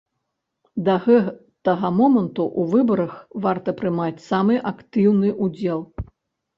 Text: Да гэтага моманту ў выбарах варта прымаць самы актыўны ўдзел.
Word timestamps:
Да 0.87 0.95
гэтага 1.03 1.91
моманту 1.99 2.43
ў 2.59 2.73
выбарах 2.73 3.13
варта 3.47 3.79
прымаць 3.85 4.19
самы 4.29 4.61
актыўны 4.75 5.27
ўдзел. 5.49 5.91